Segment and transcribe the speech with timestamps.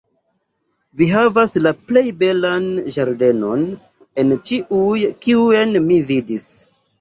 [1.01, 2.65] "Vi havas la plej belan
[2.95, 3.67] ĝardenon
[4.25, 6.49] el ĉiuj, kiujn mi vidis!"